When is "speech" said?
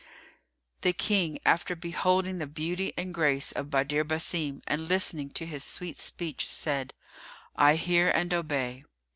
5.99-6.49